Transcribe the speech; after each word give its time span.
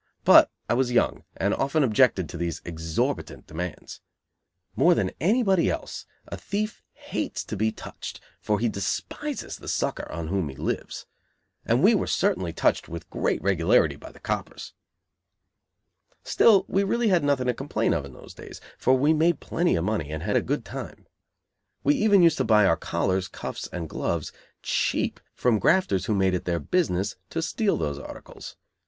But 0.25 0.49
I 0.67 0.73
was 0.73 0.91
young 0.91 1.25
and 1.37 1.53
often 1.53 1.83
objected 1.83 2.27
to 2.29 2.35
these 2.37 2.59
exorbitant 2.65 3.45
demands. 3.45 4.01
More 4.75 4.95
than 4.95 5.11
anybody 5.19 5.69
else 5.69 6.07
a 6.27 6.35
thief 6.37 6.81
hates 6.93 7.43
to 7.43 7.55
be 7.55 7.71
"touched," 7.71 8.19
for 8.39 8.59
he 8.59 8.67
despises 8.67 9.57
the 9.57 9.67
sucker 9.67 10.11
on 10.11 10.29
whom 10.29 10.49
he 10.49 10.55
lives. 10.55 11.05
And 11.67 11.83
we 11.83 11.93
were 11.93 12.07
certainly 12.07 12.51
touched 12.51 12.89
with 12.89 13.11
great 13.11 13.43
regularity 13.43 13.95
by 13.95 14.11
the 14.11 14.19
coppers. 14.19 14.73
Still, 16.23 16.65
we 16.67 16.83
really 16.83 17.09
had 17.09 17.23
nothing 17.23 17.45
to 17.45 17.53
complain 17.53 17.93
of 17.93 18.03
in 18.03 18.13
those 18.13 18.33
days, 18.33 18.59
for 18.79 18.97
we 18.97 19.13
made 19.13 19.39
plenty 19.39 19.75
of 19.75 19.83
money 19.85 20.11
and 20.11 20.23
had 20.23 20.35
a 20.35 20.41
good 20.41 20.65
time. 20.65 21.05
We 21.83 21.93
even 21.93 22.23
used 22.23 22.37
to 22.39 22.43
buy 22.43 22.65
our 22.65 22.75
collars, 22.75 23.27
cuffs 23.27 23.67
and 23.71 23.87
gloves 23.87 24.31
cheap 24.63 25.19
from 25.35 25.59
grafters 25.59 26.05
who 26.07 26.15
made 26.15 26.33
it 26.33 26.45
their 26.45 26.59
business 26.59 27.17
to 27.29 27.43
steal 27.43 27.77
those 27.77 27.99
articles. 27.99 28.55